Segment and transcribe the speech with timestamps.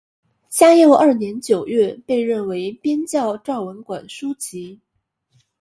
[0.49, 4.79] 嘉佑二年九月被任为编校昭文馆书籍。